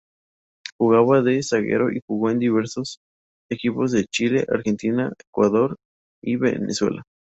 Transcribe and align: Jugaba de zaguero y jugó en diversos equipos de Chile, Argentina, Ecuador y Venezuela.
Jugaba 0.79 1.21
de 1.21 1.43
zaguero 1.43 1.91
y 1.91 2.01
jugó 2.07 2.31
en 2.31 2.39
diversos 2.39 2.97
equipos 3.51 3.91
de 3.91 4.05
Chile, 4.05 4.47
Argentina, 4.51 5.11
Ecuador 5.31 5.75
y 6.23 6.37
Venezuela. 6.37 7.03